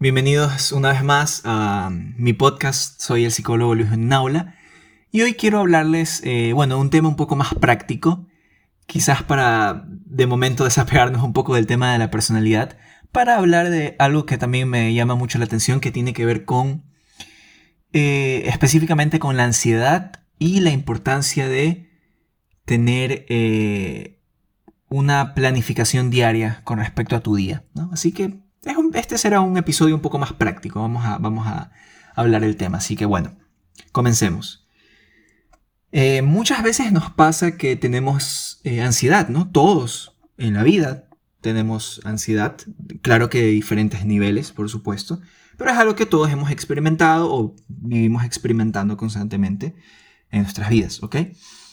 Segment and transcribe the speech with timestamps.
[0.00, 3.00] Bienvenidos una vez más a mi podcast.
[3.00, 4.54] Soy el psicólogo Luis Naula
[5.10, 8.24] y hoy quiero hablarles, eh, bueno, un tema un poco más práctico,
[8.86, 12.78] quizás para de momento desapegarnos un poco del tema de la personalidad,
[13.10, 16.44] para hablar de algo que también me llama mucho la atención, que tiene que ver
[16.44, 16.84] con
[17.92, 21.90] eh, específicamente con la ansiedad y la importancia de
[22.64, 24.20] tener eh,
[24.88, 27.64] una planificación diaria con respecto a tu día.
[27.90, 28.46] Así que
[28.94, 30.80] este será un episodio un poco más práctico.
[30.80, 31.70] Vamos a, vamos a
[32.14, 32.78] hablar del tema.
[32.78, 33.36] Así que bueno,
[33.92, 34.66] comencemos.
[35.92, 39.50] Eh, muchas veces nos pasa que tenemos eh, ansiedad, ¿no?
[39.50, 41.08] Todos en la vida
[41.40, 42.56] tenemos ansiedad.
[43.02, 45.20] Claro que de diferentes niveles, por supuesto.
[45.56, 49.74] Pero es algo que todos hemos experimentado o vivimos experimentando constantemente
[50.30, 51.16] en nuestras vidas, ¿ok?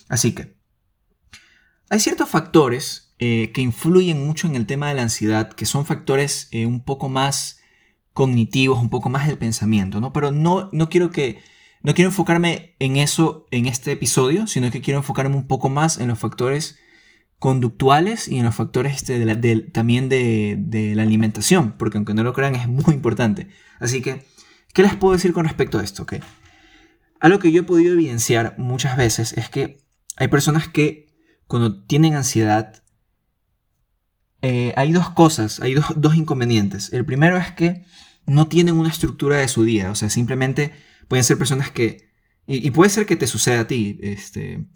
[0.10, 0.56] Así que
[1.90, 5.86] hay ciertos factores eh, que influyen mucho en el tema de la ansiedad, que son
[5.86, 7.62] factores eh, un poco más
[8.14, 10.14] cognitivos, un poco más del pensamiento, ¿no?
[10.14, 11.40] Pero no, no quiero que...
[11.82, 16.00] No quiero enfocarme en eso en este episodio, sino que quiero enfocarme un poco más
[16.00, 16.80] en los factores
[17.38, 19.24] conductuales y en los factores este,
[19.72, 23.50] también de, de, la alimentación, porque aunque no lo crean es muy importante.
[23.80, 24.26] Así que,
[24.74, 26.04] ¿qué les puedo decir con respecto a esto?
[26.04, 26.22] Okay.
[27.20, 29.78] Algo que yo he podido evidenciar muchas veces es que
[30.18, 31.14] hay personas que
[31.46, 32.84] cuando tienen ansiedad
[34.48, 36.94] eh, hay dos cosas, hay dos, inconvenientes.
[36.94, 37.84] El primero es que
[38.28, 40.72] no tienen una estructura de su día, o sea, simplemente
[41.08, 42.12] pueden ser personas que,
[42.46, 44.68] y, puede ser que te suceda a ti, este,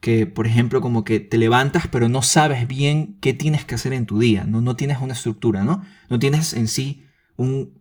[0.00, 3.94] que por ejemplo como que te levantas pero no sabes bien qué tienes que hacer
[3.94, 5.82] en tu día, no, no tienes una estructura, ¿no?
[6.10, 7.80] No tienes en sí un,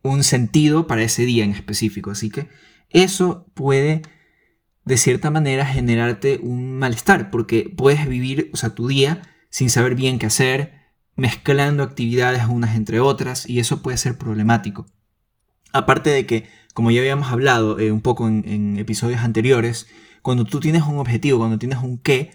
[0.00, 2.48] un sentido para ese día en específico, así que
[2.88, 4.00] eso puede
[4.86, 9.94] de cierta manera generarte un malestar, porque puedes vivir, o sea, tu día sin saber
[9.94, 10.78] bien qué hacer,
[11.16, 14.86] mezclando actividades unas entre otras, y eso puede ser problemático.
[15.72, 19.88] Aparte de que, como ya habíamos hablado eh, un poco en, episodios anteriores,
[20.22, 22.30] cuando tú tienes un objetivo, cuando tienes un qué,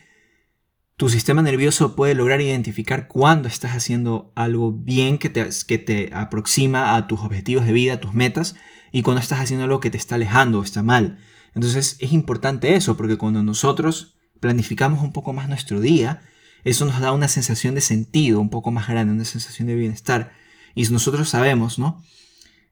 [0.96, 6.12] tu sistema nervioso puede lograr identificar cuándo estás haciendo algo bien que te, que te
[6.14, 8.56] aproxima a tus objetivos de vida, tus metas,
[8.92, 11.18] y cuando estás haciendo algo que te está alejando o está mal.
[11.56, 16.22] Entonces es importante eso, porque cuando nosotros planificamos un poco más nuestro día,
[16.64, 20.32] eso nos da una sensación de sentido un poco más grande, una sensación de bienestar.
[20.76, 22.04] Y nosotros sabemos, ¿no?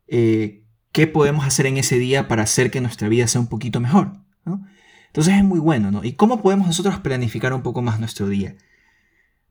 [0.07, 3.79] Eh, ¿Qué podemos hacer en ese día para hacer que nuestra vida sea un poquito
[3.79, 4.13] mejor?
[5.07, 6.03] Entonces es muy bueno, ¿no?
[6.03, 8.55] ¿Y cómo podemos nosotros planificar un poco más nuestro día?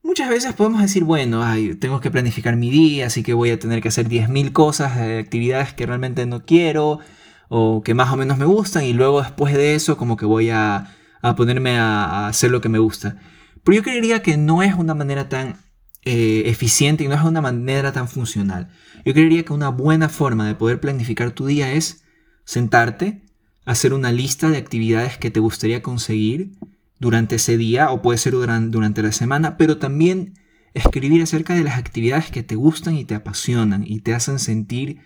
[0.02, 3.58] Muchas veces podemos decir, bueno, ay, tengo que planificar mi día, así que voy a
[3.58, 7.00] tener que hacer 10.000 cosas, eh, actividades que realmente no quiero
[7.48, 10.48] o que más o menos me gustan y luego después de eso como que voy
[10.50, 10.96] a,
[11.36, 13.16] ponerme a hacer lo que me gusta.
[13.64, 15.56] Pero yo creería que no es una manera tan
[16.04, 18.70] eh, eficiente y no es una manera tan funcional.
[19.04, 22.04] Yo creería que una buena forma de poder planificar tu día es
[22.44, 23.22] sentarte,
[23.64, 26.52] hacer una lista de actividades que te gustaría conseguir
[26.98, 30.34] durante ese día o puede ser durante, durante la semana, pero también
[30.74, 35.00] escribir acerca de las actividades que te gustan y te apasionan y te hacen sentir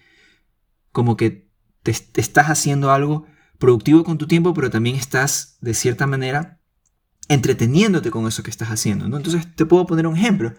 [0.92, 1.48] como que
[1.82, 3.26] te estás haciendo algo
[3.58, 6.60] productivo con tu tiempo, pero también estás de cierta manera
[7.28, 9.08] entreteniéndote con eso que estás haciendo.
[9.08, 9.16] ¿no?
[9.16, 10.54] Entonces te puedo poner un ejemplo.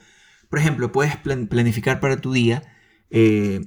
[0.50, 2.64] Por ejemplo, puedes planificar para tu día
[3.10, 3.62] eh,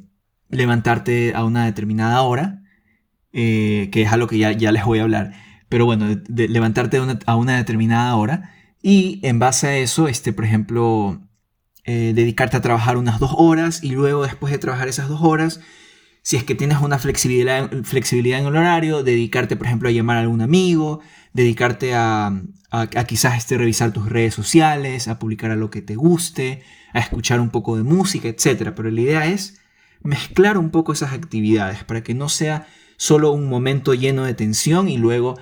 [0.48, 2.62] levantarte a una determinada hora,
[3.32, 5.32] eh, que es algo que ya, ya, les voy a hablar.
[5.68, 11.20] Pero bueno, levantarte a una, determinada hora y en base a eso, este, por ejemplo,
[11.84, 15.60] eh, dedicarte a trabajar unas dos horas y luego después de trabajar esas dos horas,
[16.28, 20.18] si es que tienes una flexibilidad, flexibilidad en el horario, dedicarte, por ejemplo, a llamar
[20.18, 21.00] a algún amigo,
[21.32, 22.42] dedicarte a,
[23.06, 26.62] quizás este, revisar tus redes sociales, a publicar a lo que te guste,
[26.92, 28.74] a escuchar un poco de música, etc.
[28.76, 29.58] Pero la idea es
[30.02, 32.66] mezclar un poco esas actividades para que no sea
[32.98, 35.40] solo un momento lleno de tensión y luego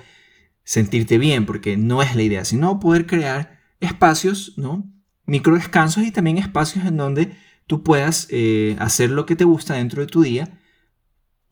[0.63, 4.89] sentirte bien, porque no es la idea, sino poder crear espacios, ¿no?
[5.25, 9.73] Micro descansos y también espacios en donde tú puedas eh, hacer lo que te gusta
[9.73, 10.49] dentro de tu día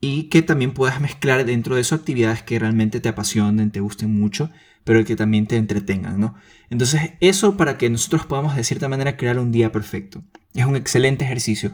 [0.00, 4.18] y que también puedas mezclar dentro de eso actividades que realmente te apasionen, te gusten
[4.18, 4.50] mucho,
[4.84, 6.34] pero que también te entretengan, ¿no?
[6.70, 10.24] Entonces, eso para que nosotros podamos de cierta manera crear un día perfecto.
[10.54, 11.72] Es un excelente ejercicio.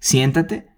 [0.00, 0.68] Siéntate,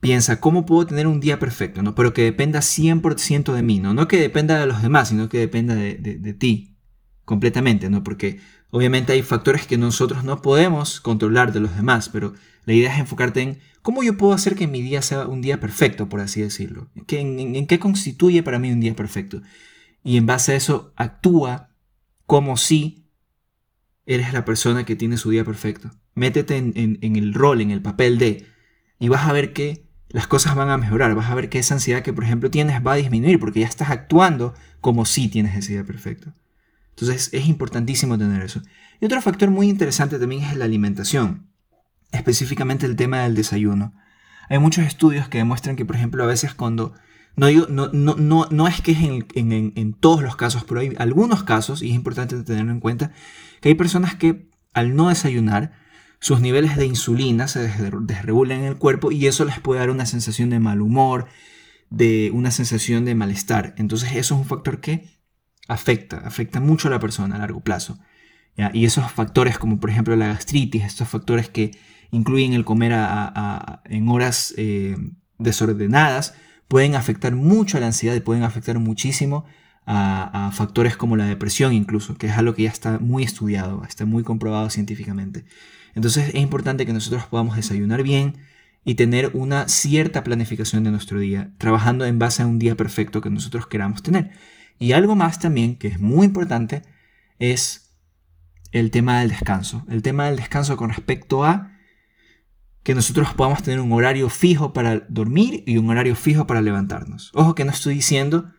[0.00, 1.82] piensa, ¿cómo puedo tener un día perfecto?
[1.82, 1.94] ¿no?
[1.94, 3.94] Pero que dependa 100% de mí, ¿no?
[3.94, 6.76] No que dependa de los demás, sino que dependa de, de ti
[7.24, 8.02] completamente, ¿no?
[8.02, 8.40] Porque
[8.70, 13.00] obviamente hay factores que nosotros no podemos controlar de los demás, pero la idea es
[13.00, 16.40] enfocarte en ¿Cómo yo puedo hacer que mi día sea un día perfecto, por así
[16.40, 16.88] decirlo?
[17.08, 19.42] ¿En, qué constituye para mí un día perfecto?
[20.04, 21.70] Y en base a eso actúa
[22.26, 23.08] como si
[24.06, 25.90] eres la persona que tiene su día perfecto.
[26.14, 28.46] Métete en, el rol, en el papel de,
[29.00, 31.74] y vas a ver que las cosas van a mejorar, vas a ver que esa
[31.74, 35.56] ansiedad que por ejemplo tienes va a disminuir porque ya estás actuando como si tienes
[35.56, 36.32] ese día perfecto.
[36.90, 38.62] Entonces es importantísimo tener eso.
[39.00, 41.51] Y otro factor muy interesante también es la alimentación,
[42.12, 43.94] específicamente el tema del desayuno.
[44.48, 46.94] Hay muchos estudios que demuestran que, por ejemplo, a veces cuando...
[47.34, 50.92] No, no, no, no, no es que es en, en, todos los casos, pero hay
[50.98, 53.10] algunos casos, y es importante tenerlo en cuenta,
[53.62, 55.72] que hay personas que al no desayunar,
[56.20, 60.06] sus niveles de insulina se desregulan en el cuerpo y eso les puede dar una
[60.06, 61.26] sensación de mal humor,
[61.90, 63.74] de una sensación de malestar.
[63.76, 65.08] Entonces eso es un factor que
[65.68, 67.98] afecta, afecta mucho a la persona a largo plazo.
[68.72, 71.72] Y esos factores como por ejemplo la gastritis, estos factores que
[72.10, 72.92] incluyen el comer
[73.86, 74.96] en horas eh,
[75.38, 76.34] desordenadas,
[76.68, 79.44] pueden afectar mucho a la ansiedad y pueden afectar muchísimo
[79.86, 84.06] a, factores como la depresión incluso, que es algo que ya está muy estudiado, está
[84.06, 85.44] muy comprobado científicamente.
[85.94, 88.38] Entonces es importante que nosotros podamos desayunar bien
[88.84, 93.20] y tener una cierta planificación de nuestro día, trabajando en base a un día perfecto
[93.20, 94.30] que nosotros queramos tener.
[94.78, 96.82] Y algo más también que es muy importante
[97.38, 97.91] es
[98.72, 99.84] el tema del descanso.
[99.88, 101.72] El tema del descanso con respecto a
[102.82, 107.30] que nosotros podamos tener un horario fijo para dormir y un horario fijo para levantarnos.
[107.34, 108.50] Ojo que no estoy diciendo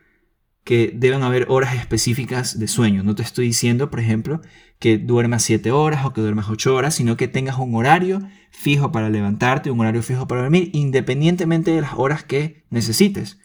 [0.63, 3.03] que deben haber horas específicas de sueño.
[3.03, 4.39] No te estoy diciendo, por ejemplo,
[4.79, 8.91] que duermas 7 horas o que duermas 8 horas, sino que tengas un horario fijo
[8.91, 13.39] para levantarte, un horario fijo para dormir, independientemente de las horas que necesites.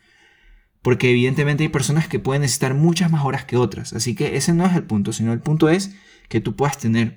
[0.80, 3.94] Porque evidentemente hay personas que pueden necesitar muchas más horas que otras.
[3.94, 5.96] Así que ese no es el punto, sino el punto es
[6.28, 7.16] que tú puedas tener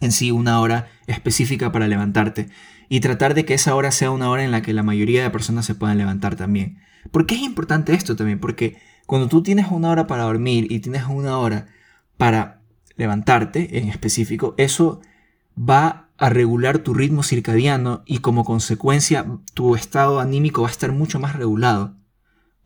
[0.00, 2.48] en sí una hora específica para levantarte
[2.88, 5.30] y tratar de que esa hora sea una hora en la que la mayoría de
[5.30, 6.78] personas se puedan levantar también.
[7.10, 8.38] ¿Por qué es importante esto también?
[8.38, 8.76] Porque
[9.06, 11.66] cuando tú tienes una hora para dormir y tienes una hora
[12.16, 12.60] para
[12.96, 15.00] levantarte en específico, eso
[15.58, 20.92] va a regular tu ritmo circadiano y como consecuencia tu estado anímico va a estar
[20.92, 21.96] mucho más regulado.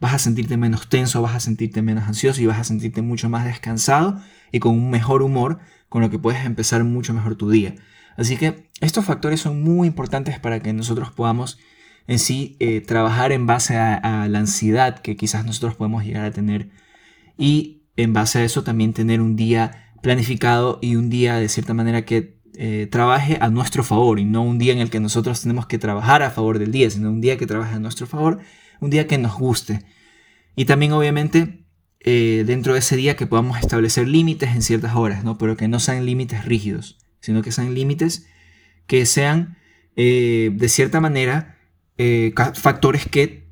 [0.01, 3.29] Vas a sentirte menos tenso, vas a sentirte menos ansioso y vas a sentirte mucho
[3.29, 4.21] más descansado
[4.53, 5.59] y con un mejor humor
[5.89, 7.75] con lo que puedes empezar mucho mejor tu día.
[8.17, 11.59] Así que estos factores son muy importantes para que nosotros podamos
[12.06, 16.31] en sí eh, trabajar en base a, la ansiedad que quizás nosotros podemos llegar a
[16.31, 16.71] tener
[17.37, 21.75] y en base a eso también tener un día planificado y un día de cierta
[21.75, 25.43] manera que eh, trabaje a nuestro favor y no un día en el que nosotros
[25.43, 28.41] tenemos que trabajar a favor del día, sino un día que trabaje a nuestro favor,
[28.81, 29.85] un día que nos guste.
[30.56, 31.68] Y también obviamente
[32.08, 35.38] eh, dentro de ese día que podamos establecer límites en ciertas horas, ¿no?
[35.38, 38.26] pero que no sean límites rígidos, sino que sean límites
[38.87, 39.56] que sean
[39.96, 41.58] de cierta manera
[42.00, 43.49] eh, factores que,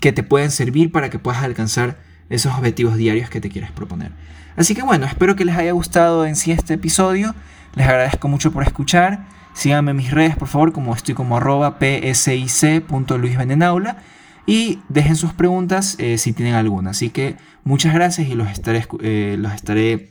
[0.00, 1.98] que te pueden servir para que puedas alcanzar
[2.30, 4.12] esos objetivos diarios que te quieres proponer.
[4.56, 7.34] Así que bueno, espero que les haya gustado en sí este episodio.
[7.74, 9.26] Les agradezco mucho por escuchar.
[9.52, 13.98] Síganme en mis redes, por favor, como estoy como arroba psic.luisbenenaula.
[14.46, 16.90] Y dejen sus preguntas eh, si tienen alguna.
[16.90, 20.10] Así que muchas gracias y los estaré, eh, los estaré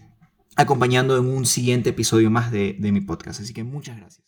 [0.57, 3.41] acompañando en un siguiente episodio más de mi podcast.
[3.41, 4.23] Así que muchas gracias.